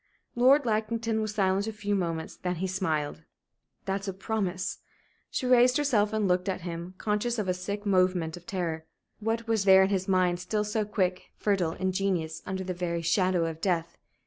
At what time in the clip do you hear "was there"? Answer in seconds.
9.47-9.83